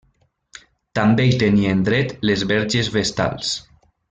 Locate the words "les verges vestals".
2.31-3.55